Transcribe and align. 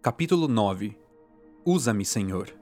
Capítulo 0.00 0.46
9 0.46 0.96
Usa-me, 1.64 2.04
Senhor. 2.04 2.54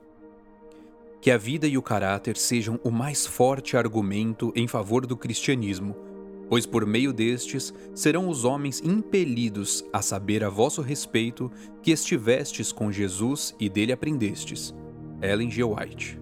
Que 1.21 1.31
a 1.31 1.37
vida 1.37 1.67
e 1.67 1.77
o 1.77 1.83
caráter 1.83 2.35
sejam 2.35 2.81
o 2.83 2.91
mais 2.91 3.27
forte 3.27 3.77
argumento 3.77 4.51
em 4.57 4.67
favor 4.67 5.05
do 5.05 5.19
cristianismo, 5.19 5.95
pois 6.49 6.65
por 6.65 6.87
meio 6.87 7.13
destes 7.13 7.75
serão 7.95 8.31
os 8.31 8.47
homens 8.47 8.81
impelidos 8.83 9.85
a 9.93 10.01
saber 10.01 10.43
a 10.43 10.49
vosso 10.49 10.81
respeito 10.81 11.53
que 11.83 11.91
estivestes 11.91 12.73
com 12.73 12.91
Jesus 12.91 13.55
e 13.61 13.69
dele 13.69 13.93
aprendestes. 13.93 14.75
Ellen 15.21 15.51
G. 15.51 15.63
White. 15.63 16.19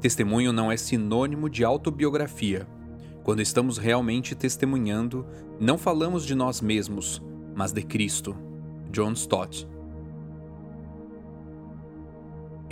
Testemunho 0.00 0.54
não 0.54 0.72
é 0.72 0.76
sinônimo 0.78 1.50
de 1.50 1.64
autobiografia. 1.64 2.66
Quando 3.22 3.42
estamos 3.42 3.76
realmente 3.76 4.34
testemunhando, 4.34 5.26
não 5.60 5.76
falamos 5.76 6.24
de 6.24 6.34
nós 6.34 6.62
mesmos, 6.62 7.22
mas 7.54 7.72
de 7.72 7.82
Cristo. 7.82 8.34
John 8.90 9.12
Stott. 9.12 9.70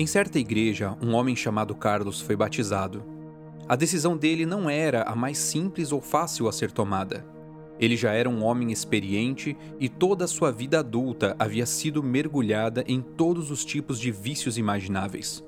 Em 0.01 0.07
certa 0.07 0.39
igreja, 0.39 0.97
um 1.03 1.13
homem 1.13 1.37
chamado 1.37 1.75
Carlos 1.75 2.23
foi 2.23 2.35
batizado. 2.35 3.05
A 3.69 3.77
decisão 3.77 4.17
dele 4.17 4.47
não 4.47 4.71
era 4.71 5.03
a 5.03 5.15
mais 5.15 5.37
simples 5.37 5.93
ou 5.93 6.01
fácil 6.01 6.49
a 6.49 6.53
ser 6.53 6.73
tomada. 6.73 7.23
Ele 7.79 7.95
já 7.99 8.15
era 8.15 8.27
um 8.27 8.43
homem 8.43 8.73
experiente 8.73 9.55
e 9.79 9.91
toda 9.91 10.25
a 10.25 10.27
sua 10.27 10.51
vida 10.51 10.79
adulta 10.79 11.37
havia 11.39 11.67
sido 11.67 12.03
mergulhada 12.03 12.83
em 12.89 13.03
todos 13.03 13.51
os 13.51 13.63
tipos 13.63 14.01
de 14.01 14.11
vícios 14.11 14.57
imagináveis. 14.57 15.45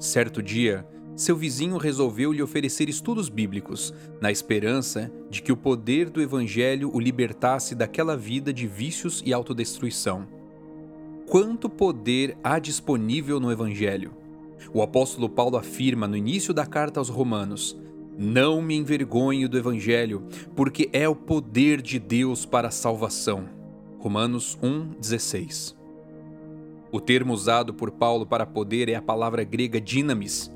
Certo 0.00 0.42
dia, 0.42 0.84
seu 1.14 1.36
vizinho 1.36 1.76
resolveu 1.76 2.32
lhe 2.32 2.42
oferecer 2.42 2.88
estudos 2.88 3.28
bíblicos, 3.28 3.94
na 4.20 4.32
esperança 4.32 5.12
de 5.30 5.40
que 5.40 5.52
o 5.52 5.56
poder 5.56 6.10
do 6.10 6.20
Evangelho 6.20 6.90
o 6.92 6.98
libertasse 6.98 7.76
daquela 7.76 8.16
vida 8.16 8.52
de 8.52 8.66
vícios 8.66 9.22
e 9.24 9.32
autodestruição. 9.32 10.39
Quanto 11.30 11.70
poder 11.70 12.36
há 12.42 12.58
disponível 12.58 13.38
no 13.38 13.52
Evangelho? 13.52 14.10
O 14.74 14.82
apóstolo 14.82 15.28
Paulo 15.28 15.56
afirma 15.56 16.08
no 16.08 16.16
início 16.16 16.52
da 16.52 16.66
carta 16.66 16.98
aos 16.98 17.08
Romanos: 17.08 17.80
não 18.18 18.60
me 18.60 18.74
envergonho 18.74 19.48
do 19.48 19.56
Evangelho, 19.56 20.24
porque 20.56 20.90
é 20.92 21.08
o 21.08 21.14
poder 21.14 21.80
de 21.80 22.00
Deus 22.00 22.44
para 22.44 22.66
a 22.66 22.72
salvação. 22.72 23.48
Romanos 24.00 24.58
1,16 24.60 25.76
O 26.90 27.00
termo 27.00 27.32
usado 27.32 27.72
por 27.72 27.92
Paulo 27.92 28.26
para 28.26 28.44
poder 28.44 28.88
é 28.88 28.96
a 28.96 29.02
palavra 29.02 29.44
grega 29.44 29.80
dinamis. 29.80 30.52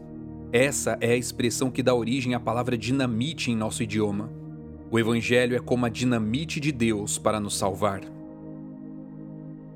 Essa 0.52 0.98
é 1.00 1.12
a 1.12 1.17
expressão 1.17 1.70
que 1.70 1.84
dá 1.84 1.95
origem 1.95 2.34
à 2.34 2.41
palavra 2.41 2.77
dinamite 2.77 3.48
em 3.48 3.55
nosso 3.55 3.84
idioma. 3.84 4.28
O 4.91 4.98
Evangelho 4.98 5.55
é 5.55 5.61
como 5.61 5.86
a 5.86 5.89
dinamite 5.89 6.58
de 6.58 6.72
Deus 6.72 7.17
para 7.17 7.39
nos 7.39 7.56
salvar. 7.56 8.14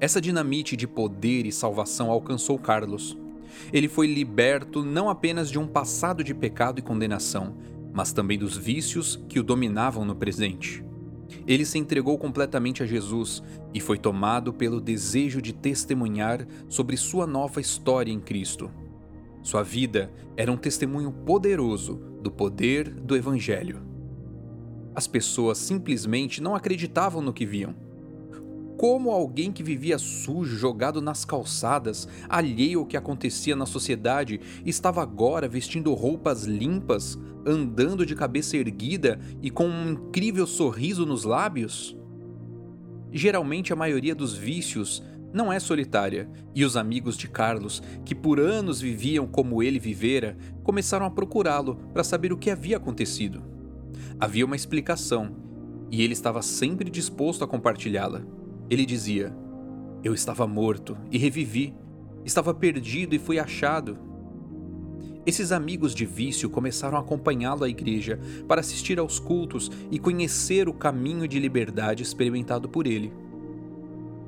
Essa 0.00 0.20
dinamite 0.20 0.76
de 0.76 0.86
poder 0.86 1.44
e 1.44 1.50
salvação 1.50 2.09
alcançou 2.09 2.56
Carlos. 2.56 3.19
Ele 3.72 3.88
foi 3.88 4.06
liberto 4.06 4.84
não 4.84 5.09
apenas 5.09 5.50
de 5.50 5.59
um 5.59 5.66
passado 5.66 6.22
de 6.22 6.32
pecado 6.32 6.78
e 6.78 6.82
condenação, 6.82 7.56
mas 7.92 8.12
também 8.12 8.38
dos 8.38 8.56
vícios 8.56 9.20
que 9.28 9.41
o 9.41 9.42
dominavam 9.42 10.04
no 10.04 10.14
presente. 10.14 10.84
Ele 11.48 11.64
se 11.64 11.78
entregou 11.78 12.16
completamente 12.16 12.81
a 12.81 12.87
Jesus 12.87 13.42
e 13.75 13.81
foi 13.81 13.98
tomado 13.98 14.53
pelo 14.53 14.81
desejo 14.81 15.42
de 15.42 15.53
testemunhar 15.53 16.47
sobre 16.69 16.97
sua 16.97 17.26
nova 17.26 17.60
história 17.60 18.12
em 18.12 18.20
Cristo. 18.20 18.70
Sua 19.42 19.64
vida 19.64 20.12
era 20.37 20.53
um 20.53 20.56
testemunho 20.56 21.10
poderoso 21.10 21.97
do 22.22 22.31
poder 22.31 22.88
do 22.88 23.16
Evangelho. 23.16 23.82
As 24.94 25.08
pessoas 25.08 25.58
simplesmente 25.58 26.41
não 26.41 26.54
acreditavam 26.54 27.20
no 27.20 27.32
que 27.32 27.44
viam 27.44 27.88
como 28.78 29.11
alguém 29.11 29.50
que 29.50 29.65
vivia 29.65 29.99
sujo, 29.99 30.56
jogado 30.56 31.03
nas 31.03 31.25
calçadas, 31.25 32.06
alheio 32.28 32.78
ao 32.78 32.87
que 32.87 32.97
acontecia 32.97 33.56
na 33.56 33.66
sociedade, 33.66 34.41
estava 34.65 35.03
agora 35.03 35.49
vestindo 35.49 35.93
roupas 35.93 36.44
limpas, 36.44 37.19
andando 37.44 38.06
de 38.06 38.15
cabeça 38.15 38.56
erguida 38.56 39.19
e 39.43 39.50
com 39.50 39.67
um 39.67 39.91
incrível 39.91 40.47
sorriso 40.47 41.05
nos 41.05 41.25
lábios? 41.25 41.99
Geralmente 43.12 43.72
a 43.72 43.77
maioria 43.77 44.15
dos 44.15 44.34
vícios 44.34 45.03
não 45.34 45.53
é 45.53 45.59
solitária, 45.59 46.31
e 46.55 46.65
os 46.65 46.77
amigos 46.77 47.17
de 47.17 47.28
Carlos, 47.28 47.83
que 48.05 48.15
por 48.15 48.38
anos 48.38 48.81
viviam 48.81 49.27
como 49.27 49.61
ele 49.61 49.81
vivera, 49.81 50.38
começaram 50.62 51.05
a 51.05 51.11
procurá-lo 51.11 51.77
para 51.93 52.05
saber 52.05 52.33
o 52.33 52.38
que 52.38 52.49
havia 52.49 52.77
acontecido. 52.77 53.43
Havia 54.21 54.47
uma 54.47 54.56
explicação, 54.56 55.34
e 55.91 56.00
ele 56.00 56.12
estava 56.12 56.43
sempre 56.43 56.88
disposto 56.88 57.43
a 57.43 57.49
compartilhá-la. 57.49 58.38
Ele 58.71 58.84
dizia: 58.84 59.34
Eu 60.03 60.12
estava 60.12 60.47
morto 60.47 60.97
e 61.11 61.19
revivi, 61.19 61.75
estava 62.25 62.53
perdido 62.53 63.15
e 63.15 63.19
fui 63.19 63.39
achado. 63.39 63.99
Esses 65.25 65.53
amigos 65.53 65.95
de 65.95 66.06
vício 66.06 66.49
começaram 66.49 66.97
a 66.97 67.01
acompanhá-lo 67.01 67.65
à 67.65 67.69
igreja 67.69 68.19
para 68.47 68.61
assistir 68.61 68.99
aos 68.99 69.19
cultos 69.19 69.71
e 69.91 69.99
conhecer 69.99 70.69
o 70.69 70.73
caminho 70.73 71.29
de 71.29 71.39
liberdade 71.39 72.03
experimentado 72.03 72.69
por 72.69 72.87
ele. 72.87 73.12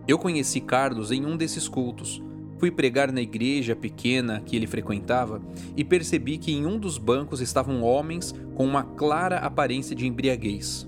Eu 0.06 0.18
conheci 0.18 0.60
Carlos 0.60 1.10
em 1.10 1.24
um 1.24 1.36
desses 1.36 1.68
cultos. 1.68 2.22
Fui 2.58 2.70
pregar 2.70 3.10
na 3.10 3.22
igreja 3.22 3.74
pequena 3.74 4.42
que 4.44 4.54
ele 4.54 4.66
frequentava 4.66 5.40
e 5.74 5.82
percebi 5.82 6.36
que 6.36 6.52
em 6.52 6.66
um 6.66 6.78
dos 6.78 6.98
bancos 6.98 7.40
estavam 7.40 7.82
homens 7.82 8.34
com 8.54 8.66
uma 8.66 8.82
clara 8.82 9.38
aparência 9.38 9.96
de 9.96 10.06
embriaguez. 10.06 10.86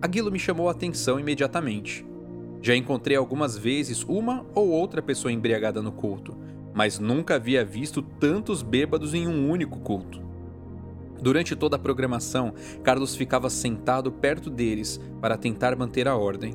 Aquilo 0.00 0.30
me 0.30 0.38
chamou 0.38 0.68
a 0.68 0.72
atenção 0.72 1.18
imediatamente. 1.18 2.06
Já 2.62 2.76
encontrei 2.76 3.16
algumas 3.16 3.56
vezes 3.56 4.04
uma 4.04 4.44
ou 4.54 4.68
outra 4.68 5.00
pessoa 5.00 5.32
embriagada 5.32 5.80
no 5.80 5.92
culto, 5.92 6.36
mas 6.74 6.98
nunca 6.98 7.36
havia 7.36 7.64
visto 7.64 8.02
tantos 8.02 8.62
bêbados 8.62 9.14
em 9.14 9.26
um 9.26 9.50
único 9.50 9.80
culto. 9.80 10.20
Durante 11.20 11.54
toda 11.54 11.76
a 11.76 11.78
programação, 11.78 12.54
Carlos 12.82 13.14
ficava 13.14 13.50
sentado 13.50 14.10
perto 14.10 14.48
deles 14.48 15.00
para 15.20 15.36
tentar 15.36 15.76
manter 15.76 16.08
a 16.08 16.16
ordem. 16.16 16.54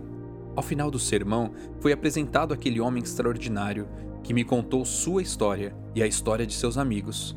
Ao 0.56 0.64
final 0.64 0.90
do 0.90 0.98
sermão, 0.98 1.52
foi 1.80 1.92
apresentado 1.92 2.54
aquele 2.54 2.80
homem 2.80 3.04
extraordinário 3.04 3.88
que 4.24 4.34
me 4.34 4.44
contou 4.44 4.84
sua 4.86 5.22
história 5.22 5.76
e 5.94 6.02
a 6.02 6.08
história 6.08 6.48
de 6.48 6.54
seus 6.54 6.78
amigos. 6.78 7.36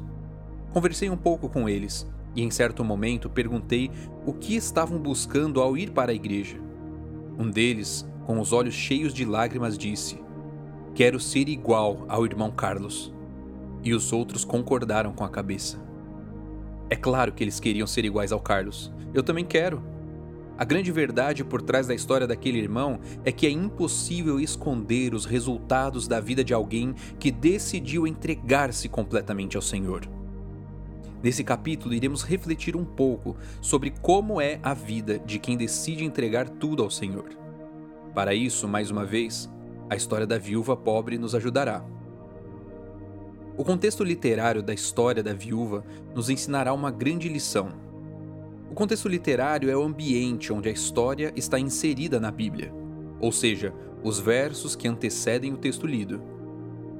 Conversei 0.73 1.11
um 1.11 1.17
pouco 1.17 1.49
com 1.49 1.69
eles 1.69 2.06
e, 2.35 2.43
em 2.43 2.50
certo 2.50 2.83
momento, 2.85 3.29
perguntei 3.29 3.91
o 4.25 4.33
que 4.33 4.56
estavam 4.56 4.99
buscando 4.99 5.61
ao 5.61 5.77
ir 5.77 5.91
para 5.91 6.12
a 6.12 6.15
igreja. 6.15 6.59
Um 7.39 7.50
deles 7.50 8.06
com 8.28 8.39
os 8.41 8.53
olhos 8.53 8.75
cheios 8.75 9.15
de 9.15 9.25
lágrimas, 9.25 9.78
disse: 9.78 10.21
Quero 10.94 11.19
ser 11.19 11.49
igual 11.49 12.05
ao 12.11 12.27
irmão 12.27 12.50
Carlos. 12.50 13.11
E 13.83 13.94
os 13.94 14.12
outros 14.12 14.44
concordaram 14.44 15.15
com 15.15 15.25
a 15.25 15.31
cabeça. 15.31 15.83
É 16.91 16.94
claro 16.94 17.32
que 17.32 17.43
eles 17.43 17.58
queriam 17.58 17.87
ser 17.87 18.05
iguais 18.05 18.31
ao 18.31 18.38
Carlos. 18.38 18.93
Eu 19.14 19.23
também 19.23 19.47
quero. 19.47 19.82
A 20.58 20.64
grande 20.64 20.93
verdade 20.93 21.43
por 21.43 21.62
trás 21.62 21.87
da 21.87 21.94
história 21.94 22.26
daquele 22.26 22.58
irmão 22.58 23.00
é 23.25 23.32
que 23.32 23.47
é 23.47 23.50
impossível 23.50 24.38
esconder 24.38 25.14
os 25.14 25.25
resultados 25.25 26.06
da 26.06 26.20
vida 26.20 26.44
de 26.44 26.53
alguém 26.53 26.94
que 27.19 27.31
decidiu 27.31 28.06
entregar-se 28.06 28.91
completamente 28.91 29.56
ao 29.56 29.62
Senhor. 29.62 30.03
Nesse 31.23 31.43
capítulo, 31.43 31.94
iremos 31.94 32.23
refletir 32.23 32.76
um 32.76 32.85
pouco 32.85 33.38
sobre 33.62 33.91
como 34.03 34.38
é 34.38 34.61
a 34.62 34.75
vida 34.75 35.19
de 35.19 35.38
quem 35.38 35.56
decide 35.56 36.05
entregar 36.05 36.47
tudo 36.47 36.82
ao 36.82 36.91
Senhor. 36.91 37.48
Para 38.19 38.35
isso, 38.35 38.67
mais 38.67 38.91
uma 38.91 39.05
vez, 39.05 39.49
a 39.88 39.94
história 39.94 40.26
da 40.26 40.37
viúva 40.37 40.76
pobre 40.76 41.17
nos 41.17 41.37
ajudará. 41.37 41.85
O 43.56 43.62
contexto 43.62 44.03
literário 44.03 44.61
da 44.61 44.75
história 44.75 45.23
da 45.23 45.32
viúva 45.32 45.85
nos 46.17 46.29
ensinará 46.29 46.73
uma 46.73 46.91
grande 46.91 47.29
lição. 47.29 47.69
O 48.69 48.75
contexto 48.75 49.09
literário 49.09 49.70
é 49.70 49.76
o 49.76 49.85
ambiente 49.85 50.53
onde 50.53 50.69
a 50.69 50.73
história 50.73 51.32
está 51.37 51.61
inserida 51.61 52.19
na 52.19 52.32
Bíblia, 52.32 52.75
ou 53.20 53.31
seja, 53.31 53.73
os 54.03 54.19
versos 54.19 54.75
que 54.75 54.88
antecedem 54.88 55.53
o 55.53 55.56
texto 55.56 55.87
lido. 55.87 56.20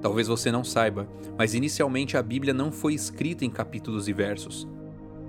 Talvez 0.01 0.29
você 0.29 0.53
não 0.53 0.63
saiba, 0.63 1.09
mas 1.37 1.53
inicialmente 1.53 2.17
a 2.17 2.23
Bíblia 2.23 2.55
não 2.55 2.71
foi 2.71 2.95
escrita 2.95 3.45
em 3.45 3.51
capítulos 3.51 4.07
e 4.07 4.13
versos. 4.13 4.69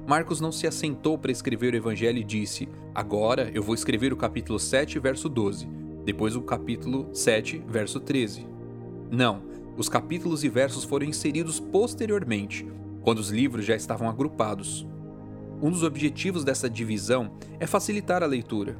Marcos 0.08 0.40
não 0.40 0.52
se 0.52 0.68
assentou 0.68 1.18
para 1.18 1.32
escrever 1.32 1.74
o 1.74 1.78
evangelho 1.78 2.20
e 2.20 2.24
disse: 2.24 2.70
Agora 2.94 3.50
eu 3.56 3.64
vou 3.64 3.74
escrever 3.74 4.14
o 4.14 4.18
capítulo 4.18 4.60
7, 4.60 4.98
verso 5.00 5.28
12, 5.28 5.79
depois 6.06 6.36
o 6.36 6.42
capítulo 6.42 7.10
7, 7.14 7.64
verso 7.68 8.00
13. 8.00 8.48
Não, 9.12 9.42
os 9.78 9.88
capítulos 9.88 10.44
e 10.44 10.50
versos 10.50 10.84
foram 10.84 11.06
inseridos 11.06 11.60
posteriormente, 11.60 12.68
quando 13.02 13.20
os 13.20 13.30
livros 13.30 13.66
já 13.66 13.76
estavam 13.76 14.10
agrupados. 14.10 14.88
Um 15.62 15.72
dos 15.72 15.84
objetivos 15.84 16.44
dessa 16.44 16.70
divisão 16.70 17.32
é 17.60 17.68
facilitar 17.68 18.24
a 18.24 18.28
leitura. 18.28 18.78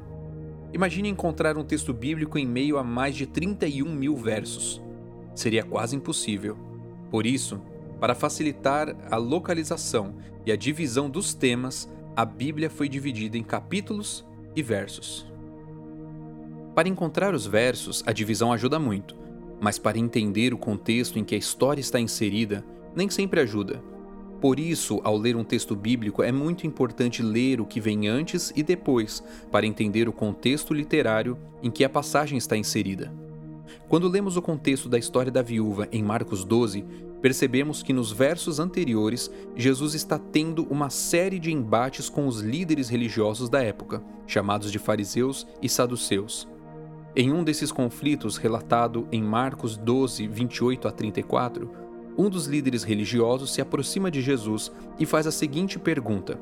Imagine 0.72 1.08
encontrar 1.08 1.56
um 1.56 1.64
texto 1.64 1.92
bíblico 1.92 2.38
em 2.38 2.46
meio 2.46 2.78
a 2.78 2.84
mais 2.84 3.16
de 3.16 3.26
31 3.26 3.92
mil 3.92 4.16
versos. 4.16 4.80
Seria 5.34 5.64
quase 5.64 5.96
impossível. 5.96 6.56
Por 7.10 7.26
isso, 7.26 7.60
para 7.98 8.14
facilitar 8.14 8.96
a 9.10 9.16
localização 9.16 10.14
e 10.46 10.52
a 10.52 10.56
divisão 10.56 11.10
dos 11.10 11.34
temas, 11.34 11.88
a 12.16 12.24
Bíblia 12.24 12.70
foi 12.70 12.88
dividida 12.88 13.36
em 13.36 13.42
capítulos 13.42 14.26
e 14.54 14.62
versos. 14.62 15.29
Para 16.74 16.88
encontrar 16.88 17.34
os 17.34 17.46
versos, 17.46 18.02
a 18.06 18.12
divisão 18.12 18.52
ajuda 18.52 18.78
muito, 18.78 19.16
mas 19.60 19.78
para 19.78 19.98
entender 19.98 20.54
o 20.54 20.58
contexto 20.58 21.18
em 21.18 21.24
que 21.24 21.34
a 21.34 21.38
história 21.38 21.80
está 21.80 21.98
inserida, 21.98 22.64
nem 22.94 23.10
sempre 23.10 23.40
ajuda. 23.40 23.82
Por 24.40 24.58
isso, 24.58 25.00
ao 25.04 25.18
ler 25.18 25.36
um 25.36 25.44
texto 25.44 25.76
bíblico, 25.76 26.22
é 26.22 26.32
muito 26.32 26.66
importante 26.66 27.22
ler 27.22 27.60
o 27.60 27.66
que 27.66 27.80
vem 27.80 28.08
antes 28.08 28.52
e 28.56 28.62
depois, 28.62 29.22
para 29.50 29.66
entender 29.66 30.08
o 30.08 30.12
contexto 30.12 30.72
literário 30.72 31.36
em 31.62 31.70
que 31.70 31.84
a 31.84 31.90
passagem 31.90 32.38
está 32.38 32.56
inserida. 32.56 33.12
Quando 33.88 34.08
lemos 34.08 34.36
o 34.36 34.42
contexto 34.42 34.88
da 34.88 34.98
história 34.98 35.30
da 35.30 35.42
viúva 35.42 35.88
em 35.92 36.02
Marcos 36.02 36.44
12, 36.44 36.84
percebemos 37.20 37.82
que 37.82 37.92
nos 37.92 38.12
versos 38.12 38.58
anteriores, 38.58 39.30
Jesus 39.54 39.94
está 39.94 40.18
tendo 40.18 40.64
uma 40.70 40.88
série 40.88 41.38
de 41.38 41.52
embates 41.52 42.08
com 42.08 42.26
os 42.26 42.40
líderes 42.40 42.88
religiosos 42.88 43.48
da 43.48 43.62
época, 43.62 44.02
chamados 44.26 44.72
de 44.72 44.78
fariseus 44.78 45.46
e 45.60 45.68
saduceus. 45.68 46.48
Em 47.14 47.32
um 47.32 47.42
desses 47.42 47.72
conflitos, 47.72 48.36
relatado 48.36 49.08
em 49.10 49.20
Marcos 49.20 49.76
12, 49.76 50.28
28 50.28 50.86
a 50.86 50.92
34, 50.92 51.68
um 52.16 52.30
dos 52.30 52.46
líderes 52.46 52.84
religiosos 52.84 53.52
se 53.52 53.60
aproxima 53.60 54.12
de 54.12 54.20
Jesus 54.20 54.70
e 54.96 55.04
faz 55.04 55.26
a 55.26 55.32
seguinte 55.32 55.76
pergunta: 55.76 56.38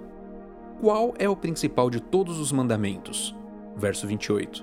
Qual 0.78 1.14
é 1.18 1.26
o 1.26 1.36
principal 1.36 1.88
de 1.88 2.00
todos 2.00 2.38
os 2.38 2.52
mandamentos? 2.52 3.34
Verso 3.76 4.06
28. 4.06 4.62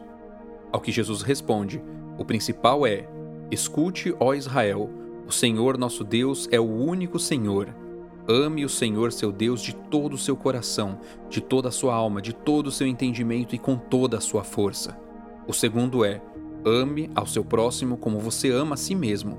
Ao 0.72 0.80
que 0.80 0.92
Jesus 0.92 1.24
responde: 1.24 1.82
O 2.20 2.24
principal 2.24 2.86
é: 2.86 3.08
Escute, 3.50 4.16
ó 4.20 4.36
Israel, 4.36 4.92
o 5.28 5.32
Senhor 5.32 5.76
nosso 5.76 6.04
Deus 6.04 6.48
é 6.52 6.60
o 6.60 6.72
único 6.72 7.18
Senhor. 7.18 7.74
Ame 8.28 8.64
o 8.64 8.70
Senhor 8.70 9.12
seu 9.12 9.32
Deus 9.32 9.60
de 9.62 9.74
todo 9.74 10.14
o 10.14 10.20
seu 10.20 10.36
coração, 10.36 11.00
de 11.30 11.42
toda 11.42 11.70
a 11.70 11.72
sua 11.72 11.96
alma, 11.96 12.22
de 12.22 12.34
todo 12.34 12.68
o 12.68 12.72
seu 12.72 12.86
entendimento 12.86 13.56
e 13.56 13.60
com 13.60 13.76
toda 13.76 14.18
a 14.18 14.22
sua 14.22 14.44
força. 14.44 15.05
O 15.48 15.54
segundo 15.54 16.04
é: 16.04 16.22
ame 16.66 17.10
ao 17.16 17.26
seu 17.26 17.44
próximo 17.44 17.98
como 17.98 18.20
você 18.20 18.52
ama 18.52 18.74
a 18.76 18.78
si 18.78 18.96
mesmo. 18.96 19.38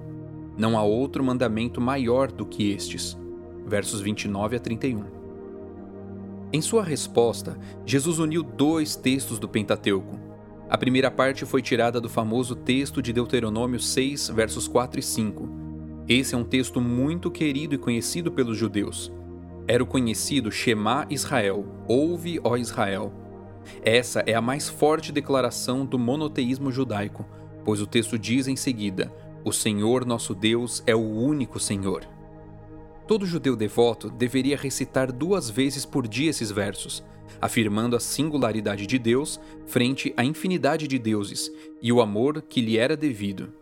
Não 0.56 0.78
há 0.78 0.82
outro 0.82 1.22
mandamento 1.22 1.80
maior 1.80 2.30
do 2.30 2.46
que 2.46 2.70
estes. 2.70 3.16
Versos 3.66 4.00
29 4.00 4.56
a 4.56 4.60
31. 4.60 5.04
Em 6.52 6.62
sua 6.62 6.82
resposta, 6.82 7.58
Jesus 7.84 8.18
uniu 8.18 8.42
dois 8.42 8.96
textos 8.96 9.38
do 9.38 9.48
Pentateuco. 9.48 10.18
A 10.68 10.78
primeira 10.78 11.10
parte 11.10 11.44
foi 11.44 11.60
tirada 11.60 12.00
do 12.00 12.08
famoso 12.08 12.54
texto 12.54 13.02
de 13.02 13.12
Deuteronômio 13.12 13.78
6, 13.78 14.30
versos 14.30 14.66
4 14.66 15.00
e 15.00 15.02
5 15.02 15.66
esse 16.08 16.36
é 16.36 16.38
um 16.38 16.44
texto 16.44 16.80
muito 16.80 17.32
querido 17.32 17.74
e 17.74 17.78
conhecido 17.78 18.30
pelos 18.30 18.56
judeus. 18.56 19.12
Era 19.66 19.82
o 19.82 19.86
conhecido 19.86 20.52
Shema 20.52 21.04
Israel, 21.10 21.66
Ouve, 21.88 22.38
ó 22.44 22.56
Israel. 22.56 23.12
Essa 23.82 24.20
é 24.26 24.34
a 24.34 24.40
mais 24.40 24.68
forte 24.68 25.12
declaração 25.12 25.84
do 25.84 25.98
monoteísmo 25.98 26.70
judaico, 26.70 27.24
pois 27.64 27.80
o 27.80 27.86
texto 27.86 28.18
diz 28.18 28.48
em 28.48 28.56
seguida: 28.56 29.12
O 29.44 29.52
Senhor 29.52 30.04
nosso 30.04 30.34
Deus 30.34 30.82
é 30.86 30.94
o 30.94 31.00
único 31.00 31.58
Senhor. 31.58 32.06
Todo 33.06 33.26
judeu 33.26 33.54
devoto 33.54 34.10
deveria 34.10 34.56
recitar 34.56 35.12
duas 35.12 35.48
vezes 35.48 35.84
por 35.84 36.08
dia 36.08 36.30
esses 36.30 36.50
versos, 36.50 37.04
afirmando 37.40 37.94
a 37.94 38.00
singularidade 38.00 38.86
de 38.86 38.98
Deus 38.98 39.40
frente 39.66 40.12
à 40.16 40.24
infinidade 40.24 40.88
de 40.88 40.98
deuses 40.98 41.50
e 41.80 41.92
o 41.92 42.00
amor 42.00 42.42
que 42.42 42.60
lhe 42.60 42.76
era 42.76 42.96
devido. 42.96 43.52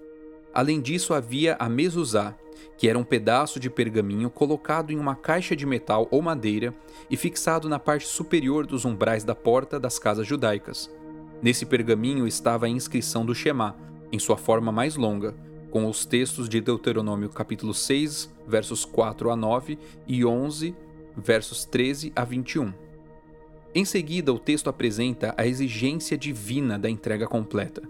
Além 0.55 0.81
disso, 0.81 1.13
havia 1.13 1.57
a 1.59 1.69
mezuzá, 1.69 2.33
que 2.79 2.89
era 2.89 2.97
um 2.97 3.03
pedaço 3.03 3.59
de 3.59 3.69
pergaminho 3.69 4.31
colocado 4.31 4.93
em 4.93 4.99
uma 4.99 5.17
caixa 5.17 5.57
de 5.57 5.67
metal 5.67 6.07
ou 6.13 6.23
madeira 6.23 6.73
e 7.11 7.17
fixado 7.17 7.69
na 7.69 7.81
parte 7.81 8.07
superior 8.07 8.65
dos 8.65 8.85
umbrais 8.85 9.25
da 9.25 9.35
porta 9.35 9.81
das 9.81 9.99
casas 9.99 10.27
judaicas. 10.27 10.89
Nesse 11.43 11.67
pergaminho 11.67 12.25
estava 12.25 12.67
a 12.67 12.69
inscrição 12.69 13.27
do 13.27 13.35
Shema, 13.35 13.77
em 14.13 14.19
sua 14.21 14.37
forma 14.37 14.71
mais 14.71 14.95
longa, 14.95 15.35
com 15.73 15.89
os 15.89 16.07
textos 16.07 16.49
de 16.49 16.61
Deuteronômio 16.61 17.29
capítulo 17.31 17.75
6, 17.75 18.33
versos 18.47 18.85
4 18.85 19.33
a 19.33 19.37
9 19.37 19.77
e 20.07 20.25
11, 20.25 20.73
versos 21.17 21.65
13 21.65 22.13
a 22.15 22.25
21. 22.25 22.73
Em 23.75 23.85
seguida, 23.85 24.33
o 24.33 24.39
texto 24.39 24.71
apresenta 24.71 25.35
a 25.37 25.45
exigência 25.45 26.17
divina 26.17 26.79
da 26.79 26.89
entrega 26.89 27.27
completa. 27.27 27.83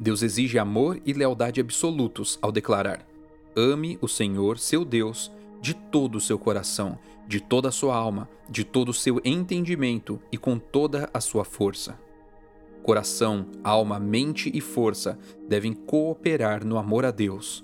Deus 0.00 0.22
exige 0.22 0.58
amor 0.58 0.98
e 1.04 1.12
lealdade 1.12 1.60
absolutos 1.60 2.38
ao 2.40 2.50
declarar: 2.50 3.06
Ame 3.54 3.98
o 4.00 4.08
Senhor, 4.08 4.58
seu 4.58 4.82
Deus, 4.82 5.30
de 5.60 5.74
todo 5.74 6.16
o 6.16 6.20
seu 6.20 6.38
coração, 6.38 6.98
de 7.28 7.38
toda 7.38 7.68
a 7.68 7.72
sua 7.72 7.94
alma, 7.94 8.26
de 8.48 8.64
todo 8.64 8.88
o 8.88 8.94
seu 8.94 9.20
entendimento 9.22 10.18
e 10.32 10.38
com 10.38 10.58
toda 10.58 11.10
a 11.12 11.20
sua 11.20 11.44
força. 11.44 12.00
Coração, 12.82 13.44
alma, 13.62 14.00
mente 14.00 14.50
e 14.54 14.58
força 14.62 15.18
devem 15.46 15.74
cooperar 15.74 16.64
no 16.64 16.78
amor 16.78 17.04
a 17.04 17.10
Deus. 17.10 17.62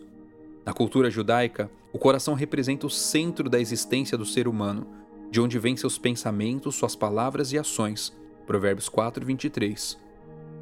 Na 0.63 0.75
cultura 0.75 1.11
judaica, 1.11 1.71
o 1.91 1.99
coração 1.99 2.35
representa 2.35 2.87
o 2.87 2.91
centro 2.91 3.49
da 3.49 3.59
existência 3.59 4.19
do 4.19 4.27
ser 4.27 4.47
humano, 4.47 4.87
de 5.31 5.41
onde 5.41 5.59
vêm 5.59 5.75
seus 5.75 5.97
pensamentos, 5.97 6.75
suas 6.75 6.95
palavras 6.95 7.51
e 7.51 7.59
ações. 7.59 8.15
Provérbios 8.47 8.91
4, 8.91 9.25
23. 9.25 9.99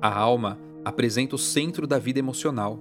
A 0.01 0.17
alma 0.17 0.57
apresenta 0.85 1.35
o 1.35 1.39
centro 1.39 1.87
da 1.87 1.99
vida 1.99 2.19
emocional. 2.19 2.79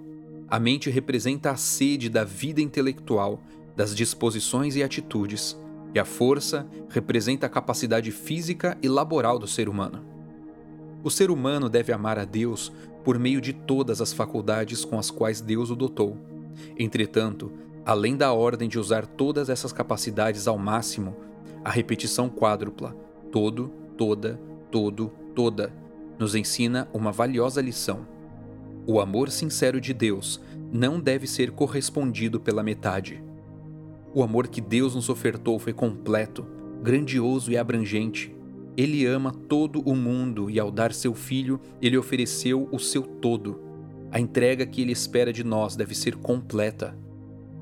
A 0.47 0.59
mente 0.59 0.89
representa 0.89 1.51
a 1.51 1.55
sede 1.55 2.09
da 2.09 2.23
vida 2.23 2.61
intelectual, 2.61 3.41
das 3.75 3.95
disposições 3.95 4.75
e 4.75 4.83
atitudes, 4.83 5.57
e 5.93 5.99
a 5.99 6.05
força 6.05 6.67
representa 6.89 7.45
a 7.45 7.49
capacidade 7.49 8.11
física 8.11 8.77
e 8.81 8.87
laboral 8.87 9.39
do 9.39 9.47
ser 9.47 9.69
humano. 9.69 10.03
O 11.03 11.09
ser 11.09 11.29
humano 11.29 11.69
deve 11.69 11.91
amar 11.91 12.17
a 12.17 12.25
Deus 12.25 12.71
por 13.03 13.19
meio 13.19 13.41
de 13.41 13.53
todas 13.53 14.01
as 14.01 14.13
faculdades 14.13 14.85
com 14.85 14.97
as 14.97 15.11
quais 15.11 15.41
Deus 15.41 15.69
o 15.69 15.75
dotou. 15.75 16.17
Entretanto, 16.77 17.51
além 17.85 18.15
da 18.15 18.31
ordem 18.31 18.69
de 18.69 18.79
usar 18.79 19.05
todas 19.05 19.49
essas 19.49 19.73
capacidades 19.73 20.47
ao 20.47 20.57
máximo, 20.57 21.15
a 21.63 21.69
repetição 21.69 22.29
quádrupla, 22.29 22.95
todo, 23.31 23.71
toda, 23.97 24.39
todo, 24.71 25.11
toda, 25.35 25.73
nos 26.19 26.35
ensina 26.35 26.87
uma 26.93 27.11
valiosa 27.11 27.61
lição. 27.61 28.07
O 28.85 28.99
amor 28.99 29.29
sincero 29.29 29.79
de 29.79 29.93
Deus 29.93 30.41
não 30.71 30.99
deve 30.99 31.27
ser 31.27 31.51
correspondido 31.51 32.39
pela 32.39 32.63
metade. 32.63 33.23
O 34.13 34.21
amor 34.21 34.47
que 34.47 34.61
Deus 34.61 34.95
nos 34.95 35.09
ofertou 35.09 35.57
foi 35.57 35.73
completo, 35.73 36.45
grandioso 36.81 37.51
e 37.51 37.57
abrangente. 37.57 38.35
Ele 38.75 39.05
ama 39.05 39.31
todo 39.31 39.81
o 39.81 39.95
mundo 39.95 40.49
e, 40.49 40.59
ao 40.59 40.69
dar 40.69 40.93
seu 40.93 41.13
filho, 41.13 41.59
ele 41.81 41.97
ofereceu 41.97 42.67
o 42.71 42.79
seu 42.79 43.03
todo. 43.03 43.59
A 44.11 44.19
entrega 44.19 44.65
que 44.65 44.81
ele 44.81 44.91
espera 44.91 45.31
de 45.31 45.43
nós 45.43 45.75
deve 45.75 45.95
ser 45.95 46.15
completa. 46.15 46.97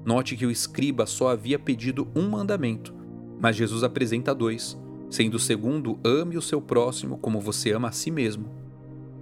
Note 0.04 0.36
que 0.36 0.46
o 0.46 0.52
escriba 0.52 1.06
só 1.06 1.30
havia 1.30 1.60
pedido 1.60 2.08
um 2.16 2.28
mandamento, 2.30 2.94
mas 3.40 3.56
Jesus 3.56 3.84
apresenta 3.84 4.34
dois 4.34 4.78
sendo 5.12 5.36
o 5.36 5.40
segundo, 5.40 6.00
ame 6.04 6.38
o 6.38 6.42
seu 6.42 6.62
próximo 6.62 7.18
como 7.18 7.42
você 7.42 7.74
ama 7.74 7.90
a 7.90 7.92
si 7.92 8.10
mesmo. 8.10 8.50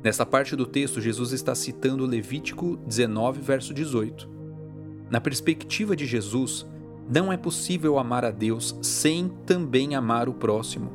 Nesta 0.04 0.26
parte 0.26 0.56
do 0.56 0.66
texto, 0.66 1.02
Jesus 1.02 1.34
está 1.34 1.54
citando 1.54 2.06
Levítico 2.06 2.78
19, 2.88 3.42
verso 3.42 3.74
18. 3.74 4.30
Na 5.10 5.20
perspectiva 5.20 5.96
de 5.96 6.06
Jesus, 6.06 6.66
não 7.12 7.34
é 7.34 7.38
possível 7.38 7.98
amar 7.98 8.24
a 8.24 8.30
Deus 8.30 8.78
sem 8.84 9.30
também 9.46 9.96
amar 9.96 10.30
o 10.30 10.34
próximo. 10.34 10.92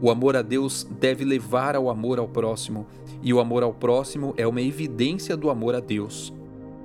O 0.00 0.10
amor 0.10 0.34
a 0.34 0.40
Deus 0.40 0.88
deve 0.98 1.22
levar 1.22 1.76
ao 1.76 1.90
amor 1.90 2.18
ao 2.18 2.26
próximo, 2.26 2.86
e 3.22 3.34
o 3.34 3.38
amor 3.38 3.62
ao 3.62 3.74
próximo 3.74 4.32
é 4.38 4.46
uma 4.46 4.62
evidência 4.62 5.36
do 5.36 5.50
amor 5.50 5.74
a 5.74 5.80
Deus. 5.80 6.32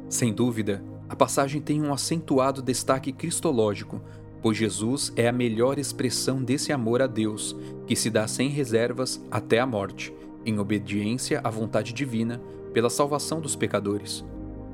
Sem 0.10 0.34
dúvida, 0.34 0.84
a 1.08 1.16
passagem 1.16 1.62
tem 1.62 1.82
um 1.82 1.94
acentuado 1.94 2.62
destaque 2.62 3.14
cristológico, 3.14 4.02
pois 4.46 4.58
Jesus 4.58 5.12
é 5.16 5.28
a 5.28 5.32
melhor 5.32 5.80
expressão 5.80 6.44
desse 6.44 6.72
amor 6.72 7.02
a 7.02 7.08
Deus, 7.08 7.56
que 7.88 7.96
se 7.96 8.12
dá 8.12 8.28
sem 8.28 8.48
reservas 8.48 9.20
até 9.32 9.60
a 9.60 9.66
morte, 9.66 10.14
em 10.46 10.60
obediência 10.60 11.42
à 11.44 11.50
vontade 11.50 11.92
divina, 11.92 12.40
pela 12.72 12.88
salvação 12.88 13.42
dos 13.42 13.56
pecadores. 13.56 14.24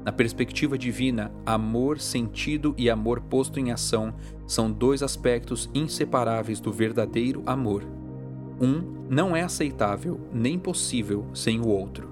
Na 0.04 0.12
perspectiva 0.12 0.78
divina, 0.78 1.32
amor 1.46 2.02
sentido 2.02 2.76
e 2.78 2.90
amor 2.90 3.22
posto 3.22 3.62
em 3.62 3.72
ação 3.72 4.14
são 4.46 4.70
dois 4.70 5.02
aspectos 5.02 5.70
inseparáveis 5.74 6.60
do 6.60 6.74
verdadeiro 6.74 7.42
amor. 7.46 7.86
Um 8.60 9.08
não 9.10 9.34
é 9.34 9.42
aceitável 9.42 10.20
nem 10.34 10.60
possível 10.60 11.28
sem 11.34 11.62
o 11.62 11.70
outro. 11.70 12.10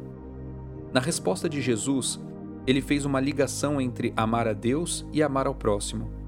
Na 0.93 1.01
resposta 1.01 1.49
de 1.49 1.61
Jesus, 1.61 2.21
ele 2.65 2.79
fez 2.79 3.03
uma 3.03 3.19
ligação 3.19 3.81
entre 3.81 4.13
amar 4.15 4.47
a 4.47 4.53
Deus 4.53 5.05
e 5.11 5.21
amar 5.21 5.45
ao 5.45 5.53
próximo. 5.53 6.18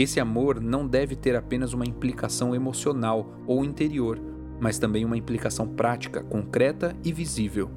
Esse 0.00 0.18
amor 0.18 0.62
não 0.62 0.86
deve 0.86 1.14
ter 1.14 1.36
apenas 1.36 1.74
uma 1.74 1.84
implicação 1.84 2.54
emocional 2.54 3.34
ou 3.46 3.62
interior, 3.62 4.18
mas 4.58 4.78
também 4.78 5.04
uma 5.04 5.18
implicação 5.18 5.68
prática, 5.68 6.22
concreta 6.22 6.96
e 7.04 7.12
visível. 7.12 7.70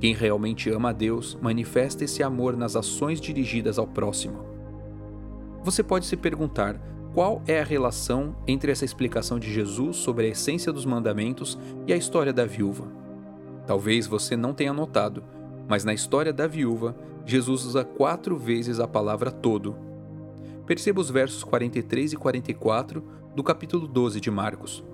Quem 0.00 0.14
realmente 0.14 0.70
ama 0.70 0.88
a 0.88 0.92
Deus 0.94 1.36
manifesta 1.42 2.02
esse 2.02 2.22
amor 2.22 2.56
nas 2.56 2.76
ações 2.76 3.20
dirigidas 3.20 3.78
ao 3.78 3.86
próximo. 3.86 4.42
Você 5.62 5.82
pode 5.82 6.06
se 6.06 6.16
perguntar 6.16 6.80
qual 7.12 7.42
é 7.46 7.60
a 7.60 7.64
relação 7.64 8.34
entre 8.46 8.72
essa 8.72 8.86
explicação 8.86 9.38
de 9.38 9.52
Jesus 9.52 9.96
sobre 9.96 10.24
a 10.24 10.28
essência 10.30 10.72
dos 10.72 10.86
mandamentos 10.86 11.58
e 11.86 11.92
a 11.92 11.96
história 11.96 12.32
da 12.32 12.46
viúva. 12.46 12.88
Talvez 13.66 14.06
você 14.06 14.34
não 14.34 14.54
tenha 14.54 14.72
notado, 14.72 15.22
mas 15.68 15.84
na 15.84 15.92
história 15.92 16.32
da 16.32 16.46
viúva, 16.46 16.96
Jesus 17.26 17.66
usa 17.66 17.84
quatro 17.84 18.38
vezes 18.38 18.80
a 18.80 18.88
palavra 18.88 19.30
todo. 19.30 19.89
Perceba 20.70 21.00
os 21.00 21.10
versos 21.10 21.42
43 21.42 22.12
e 22.12 22.16
44 22.16 23.02
do 23.34 23.42
capítulo 23.42 23.88
12 23.88 24.20
de 24.20 24.30
Marcos. 24.30 24.84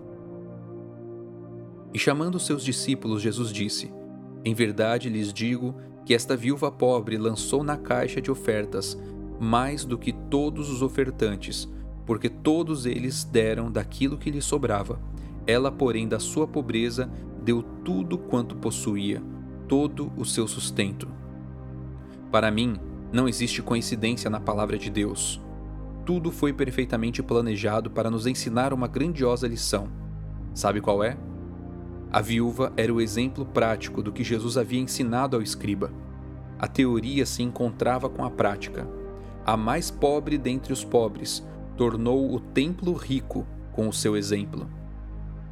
E 1.92 1.98
chamando 1.98 2.40
seus 2.40 2.64
discípulos, 2.64 3.20
Jesus 3.20 3.52
disse: 3.52 3.92
em 4.42 4.54
verdade 4.54 5.10
lhes 5.10 5.34
digo 5.34 5.74
que 6.06 6.14
esta 6.14 6.34
viúva 6.34 6.72
pobre 6.72 7.18
lançou 7.18 7.62
na 7.62 7.76
caixa 7.76 8.22
de 8.22 8.30
ofertas 8.30 8.98
mais 9.38 9.84
do 9.84 9.98
que 9.98 10.12
todos 10.14 10.70
os 10.70 10.80
ofertantes, 10.80 11.68
porque 12.06 12.30
todos 12.30 12.86
eles 12.86 13.22
deram 13.22 13.70
daquilo 13.70 14.16
que 14.16 14.30
lhe 14.30 14.40
sobrava. 14.40 14.98
Ela, 15.46 15.70
porém, 15.70 16.08
da 16.08 16.18
sua 16.18 16.48
pobreza, 16.48 17.12
deu 17.44 17.62
tudo 17.84 18.16
quanto 18.16 18.56
possuía, 18.56 19.22
todo 19.68 20.10
o 20.16 20.24
seu 20.24 20.48
sustento. 20.48 21.06
Para 22.32 22.50
mim, 22.50 22.80
não 23.12 23.28
existe 23.28 23.60
coincidência 23.60 24.30
na 24.30 24.40
palavra 24.40 24.78
de 24.78 24.88
Deus. 24.88 25.44
Tudo 26.06 26.30
foi 26.30 26.52
perfeitamente 26.52 27.20
planejado 27.20 27.90
para 27.90 28.08
nos 28.08 28.28
ensinar 28.28 28.72
uma 28.72 28.86
grandiosa 28.86 29.48
lição. 29.48 29.88
Sabe 30.54 30.80
qual 30.80 31.02
é? 31.02 31.18
A 32.12 32.20
viúva 32.20 32.72
era 32.76 32.94
o 32.94 33.00
exemplo 33.00 33.44
prático 33.44 34.00
do 34.00 34.12
que 34.12 34.22
Jesus 34.22 34.56
havia 34.56 34.80
ensinado 34.80 35.34
ao 35.34 35.42
escriba. 35.42 35.92
A 36.60 36.68
teoria 36.68 37.26
se 37.26 37.42
encontrava 37.42 38.08
com 38.08 38.24
a 38.24 38.30
prática. 38.30 38.88
A 39.44 39.56
mais 39.56 39.90
pobre 39.90 40.38
dentre 40.38 40.72
os 40.72 40.84
pobres 40.84 41.44
tornou 41.76 42.32
o 42.32 42.38
templo 42.38 42.92
rico 42.92 43.44
com 43.72 43.88
o 43.88 43.92
seu 43.92 44.16
exemplo. 44.16 44.70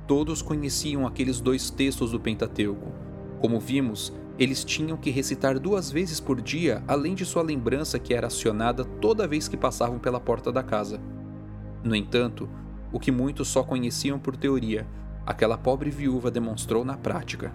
Todos 0.06 0.40
conheciam 0.40 1.04
aqueles 1.04 1.40
dois 1.40 1.68
textos 1.68 2.12
do 2.12 2.20
Pentateuco. 2.20 2.92
Como 3.40 3.58
vimos, 3.58 4.12
eles 4.38 4.64
tinham 4.64 4.96
que 4.96 5.10
recitar 5.10 5.58
duas 5.58 5.90
vezes 5.90 6.18
por 6.18 6.40
dia, 6.40 6.82
além 6.88 7.14
de 7.14 7.24
sua 7.24 7.42
lembrança 7.42 7.98
que 7.98 8.12
era 8.12 8.26
acionada 8.26 8.84
toda 8.84 9.28
vez 9.28 9.46
que 9.46 9.56
passavam 9.56 9.98
pela 9.98 10.18
porta 10.18 10.50
da 10.50 10.62
casa. 10.62 11.00
No 11.84 11.94
entanto, 11.94 12.48
o 12.92 12.98
que 12.98 13.12
muitos 13.12 13.48
só 13.48 13.62
conheciam 13.62 14.18
por 14.18 14.36
teoria 14.36 14.86
aquela 15.26 15.56
pobre 15.56 15.90
viúva 15.90 16.30
demonstrou 16.30 16.84
na 16.84 16.96
prática. 16.96 17.54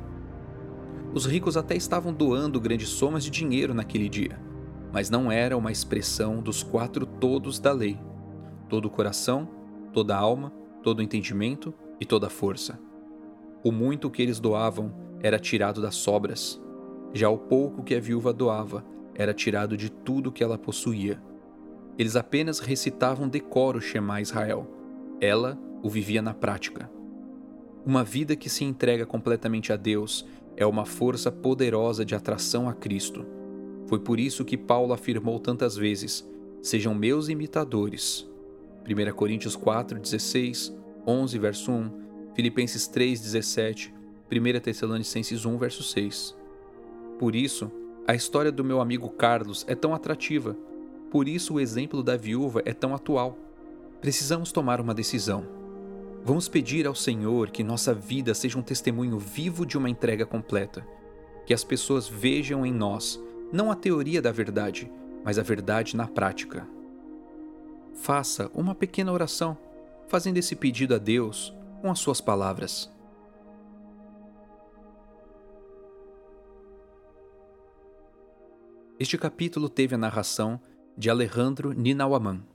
Os 1.13 1.25
ricos 1.25 1.57
até 1.57 1.75
estavam 1.75 2.13
doando 2.13 2.59
grandes 2.59 2.89
somas 2.89 3.23
de 3.23 3.29
dinheiro 3.29 3.73
naquele 3.73 4.07
dia, 4.07 4.39
mas 4.91 5.09
não 5.09 5.31
era 5.31 5.57
uma 5.57 5.71
expressão 5.71 6.41
dos 6.41 6.63
quatro 6.63 7.05
todos 7.05 7.59
da 7.59 7.71
lei: 7.71 7.99
todo 8.67 8.85
o 8.85 8.89
coração, 8.89 9.47
toda 9.93 10.15
a 10.15 10.19
alma, 10.19 10.51
todo 10.83 10.99
o 10.99 11.01
entendimento 11.01 11.73
e 11.99 12.05
toda 12.05 12.27
a 12.27 12.29
força. 12.29 12.79
O 13.63 13.71
muito 13.71 14.09
que 14.09 14.21
eles 14.21 14.39
doavam 14.39 14.93
era 15.21 15.37
tirado 15.37 15.81
das 15.81 15.95
sobras, 15.95 16.61
já 17.13 17.29
o 17.29 17.37
pouco 17.37 17.83
que 17.83 17.95
a 17.95 17.99
viúva 17.99 18.31
doava 18.31 18.85
era 19.15 19.33
tirado 19.33 19.75
de 19.75 19.89
tudo 19.89 20.31
que 20.31 20.43
ela 20.43 20.57
possuía. 20.57 21.21
Eles 21.97 22.15
apenas 22.15 22.59
recitavam 22.59 23.27
decoro 23.27 23.81
Shema 23.81 24.21
Israel. 24.21 24.65
Ela 25.19 25.59
o 25.83 25.89
vivia 25.89 26.21
na 26.21 26.33
prática. 26.33 26.89
Uma 27.85 28.03
vida 28.03 28.35
que 28.35 28.49
se 28.49 28.63
entrega 28.63 29.05
completamente 29.05 29.73
a 29.73 29.75
Deus 29.75 30.25
é 30.55 30.65
uma 30.65 30.85
força 30.85 31.31
poderosa 31.31 32.05
de 32.05 32.15
atração 32.15 32.69
a 32.69 32.73
Cristo. 32.73 33.25
Foi 33.87 33.99
por 33.99 34.19
isso 34.19 34.45
que 34.45 34.57
Paulo 34.57 34.93
afirmou 34.93 35.39
tantas 35.39 35.75
vezes: 35.75 36.25
Sejam 36.61 36.93
meus 36.93 37.27
imitadores. 37.27 38.29
1 38.87 39.13
Coríntios 39.13 39.55
4, 39.55 39.99
16, 39.99 40.73
11, 41.05 41.39
verso 41.39 41.71
1, 41.71 41.91
Filipenses 42.33 42.87
3, 42.87 43.19
17, 43.19 43.93
1 44.31 44.59
Tessalonicenses 44.61 45.45
1, 45.45 45.57
verso 45.57 45.83
6. 45.83 46.38
Por 47.19 47.35
isso, 47.35 47.69
a 48.07 48.15
história 48.15 48.49
do 48.49 48.63
meu 48.63 48.79
amigo 48.79 49.09
Carlos 49.09 49.65
é 49.67 49.75
tão 49.75 49.93
atrativa. 49.93 50.55
Por 51.11 51.27
isso, 51.27 51.55
o 51.55 51.59
exemplo 51.59 52.01
da 52.01 52.15
viúva 52.15 52.61
é 52.63 52.73
tão 52.73 52.95
atual. 52.95 53.37
Precisamos 53.99 54.53
tomar 54.53 54.79
uma 54.79 54.93
decisão. 54.93 55.45
Vamos 56.23 56.47
pedir 56.47 56.87
ao 56.87 56.95
Senhor 56.95 57.49
que 57.49 57.61
nossa 57.61 57.93
vida 57.93 58.33
seja 58.33 58.57
um 58.57 58.61
testemunho 58.61 59.19
vivo 59.19 59.65
de 59.65 59.77
uma 59.77 59.89
entrega 59.89 60.25
completa. 60.25 60.87
Que 61.45 61.53
as 61.53 61.63
pessoas 61.63 62.07
vejam 62.07 62.65
em 62.65 62.71
nós 62.71 63.21
não 63.51 63.69
a 63.69 63.75
teoria 63.75 64.21
da 64.21 64.31
verdade, 64.31 64.89
mas 65.23 65.37
a 65.37 65.43
verdade 65.43 65.97
na 65.97 66.07
prática. 66.07 66.65
Faça 67.95 68.49
uma 68.53 68.73
pequena 68.73 69.11
oração, 69.11 69.57
fazendo 70.07 70.37
esse 70.37 70.55
pedido 70.55 70.95
a 70.95 70.97
Deus 70.97 71.53
com 71.81 71.91
as 71.91 71.99
suas 71.99 72.21
palavras. 72.21 72.89
Este 78.99 79.17
capítulo 79.17 79.69
teve 79.69 79.95
a 79.95 79.97
narração 79.97 80.59
de 80.97 81.09
Alejandro 81.09 81.71
Ninawaman. 81.71 82.45